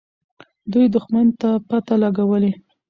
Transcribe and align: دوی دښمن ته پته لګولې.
دوی 0.71 0.85
دښمن 0.95 1.27
ته 1.39 1.49
پته 1.67 1.95
لګولې. 2.03 2.51